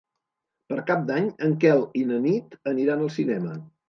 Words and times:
Per 0.71 0.77
Cap 0.87 1.03
d'Any 1.09 1.27
en 1.47 1.53
Quel 1.63 1.83
i 1.99 2.01
na 2.13 2.17
Nit 2.23 2.57
aniran 2.73 3.05
al 3.05 3.13
cinema. 3.19 3.55